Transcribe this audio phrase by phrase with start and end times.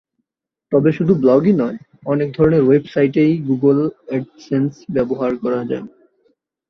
[0.71, 1.77] তবে শুধু ব্লগই নয়,
[2.05, 3.77] অনেক ধরনের ওয়েবসাইটেই গুগল
[4.07, 5.85] অ্যাডসেন্স ব্যবহার করা যায়।